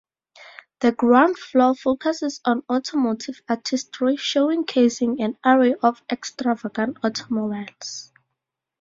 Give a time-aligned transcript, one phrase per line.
[0.79, 8.11] The ground floor focuses on automotive artistry, showcasing an array of extravagant automobiles.